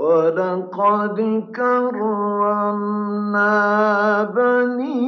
[0.00, 1.18] ولقد
[1.56, 3.52] كرمنا
[4.24, 5.04] بني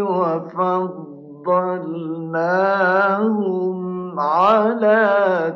[0.00, 1.08] وفضلناهم
[4.20, 5.06] على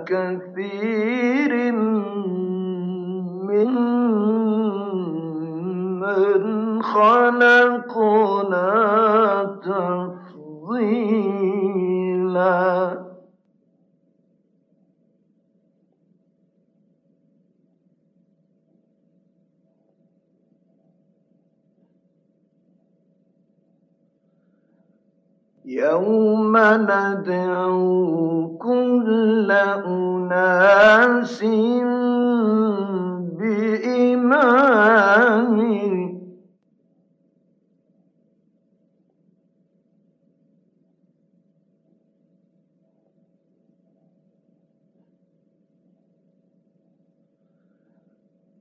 [0.06, 1.73] كثير
[3.43, 3.73] ممن
[6.83, 8.71] خلقنا
[9.65, 11.22] تفضيلاً.
[25.82, 27.78] يوم ندعو
[28.59, 29.50] كل
[29.87, 31.41] أناس
[33.38, 35.03] بإمام.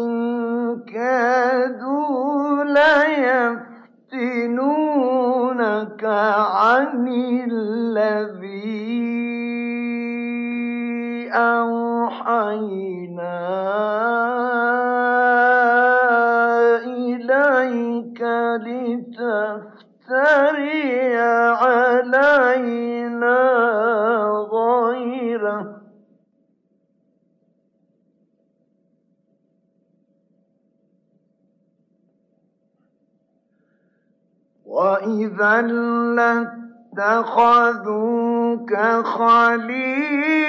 [6.01, 7.07] يسألونك عن
[7.51, 8.91] الذي
[11.33, 13.00] أوحينا
[35.41, 35.61] إذا
[36.97, 40.41] لاتخذوك خليلا.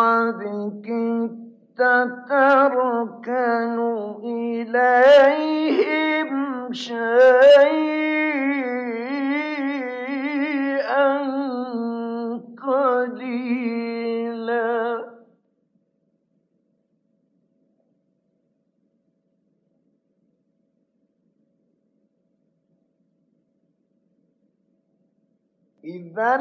[25.87, 26.37] إذا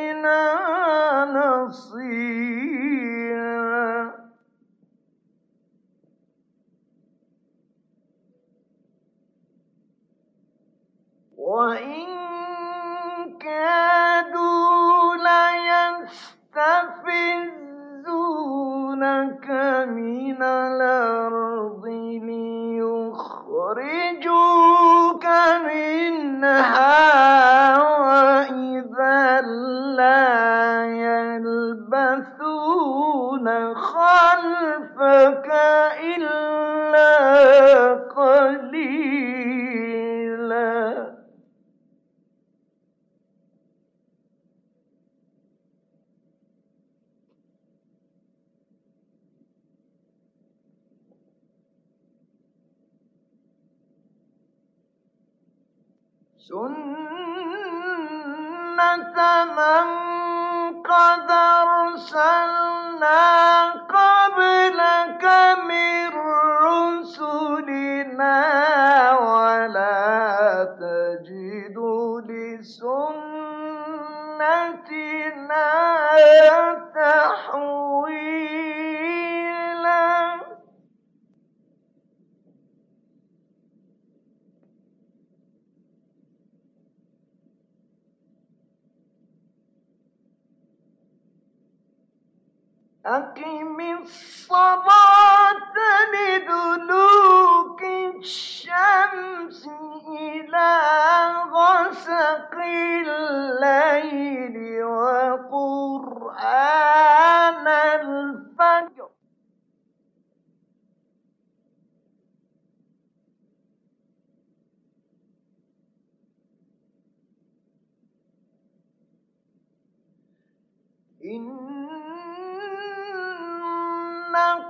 [74.72, 75.11] أنت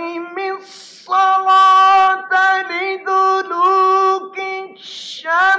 [0.00, 2.28] وأقم الصلاة
[2.62, 5.49] لدلوك الشمس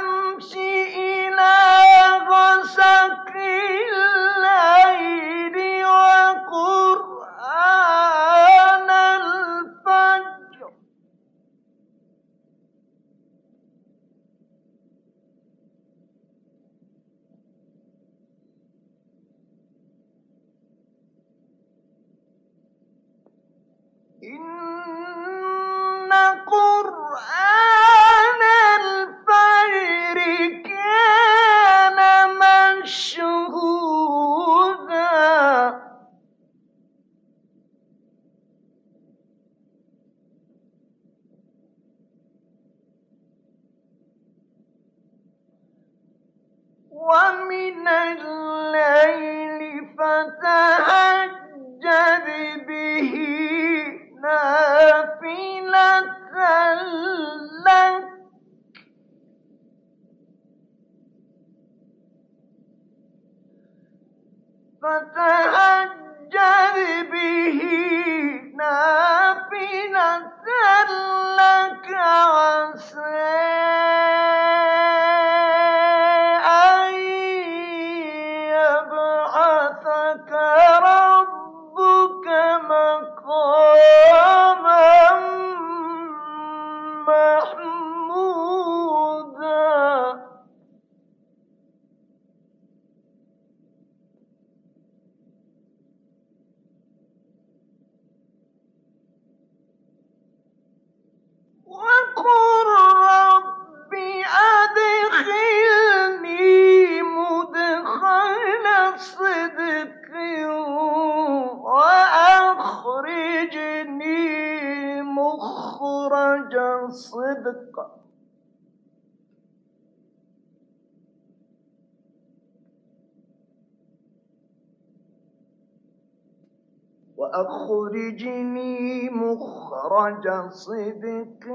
[127.32, 131.48] وأخرجني مخرج صدق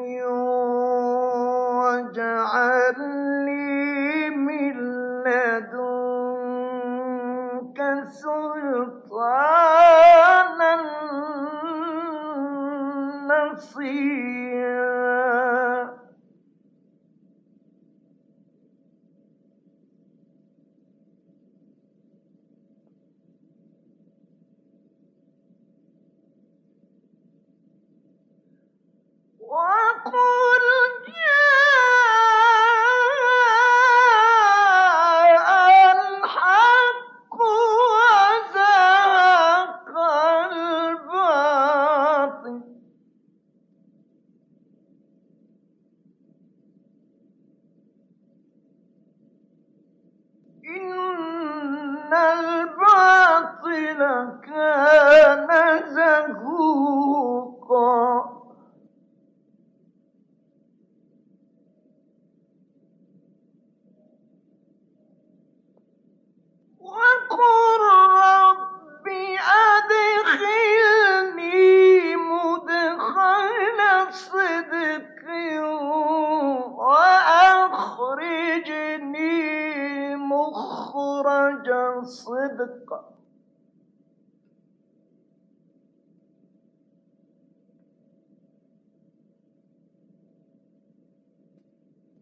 [1.76, 2.98] واجعل
[3.44, 4.76] لي من
[5.24, 5.78] لدنك
[8.08, 9.56] سلطانا
[13.28, 14.45] نصيرا.
[82.66, 82.90] الرزق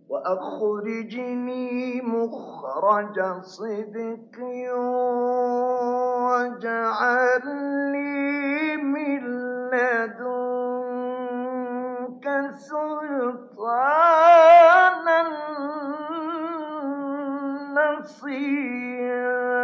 [0.09, 4.39] وأخرجني مخرج صدق
[6.25, 7.47] واجعل
[7.93, 9.23] لي من
[9.71, 10.55] لدنك
[12.57, 14.05] سلطانا
[17.75, 19.64] نصيرا.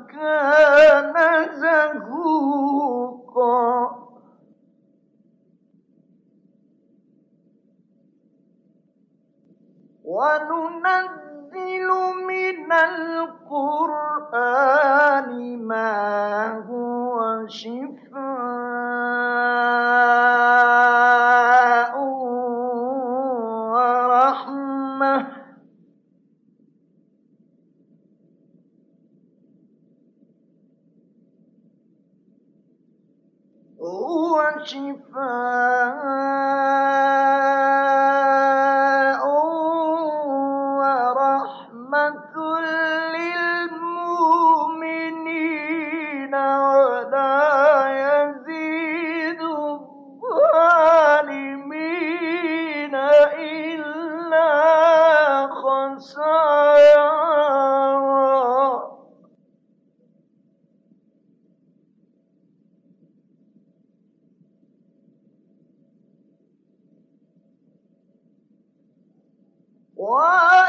[33.81, 35.21] وشفاء
[70.01, 70.60] Whoa!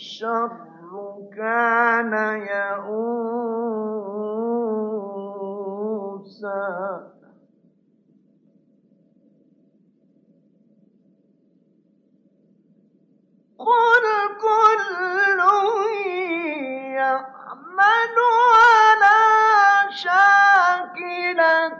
[0.00, 0.50] الشر
[1.36, 2.12] كان
[2.48, 3.20] يئوسا.
[13.58, 14.04] قل
[14.46, 15.40] كل
[16.96, 18.16] يعمل
[18.56, 19.20] على
[19.90, 21.79] شاكلته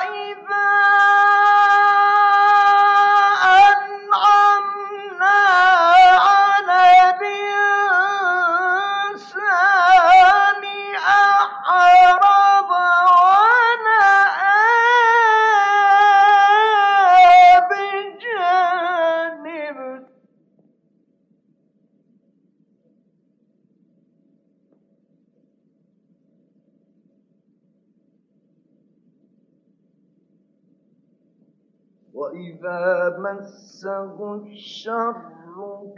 [32.21, 35.15] وإذا مسه الشر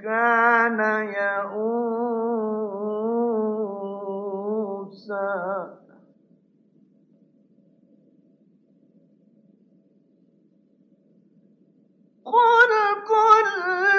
[0.04, 0.80] كان
[4.84, 5.34] يئوسا
[12.26, 12.72] قل
[13.08, 13.93] كل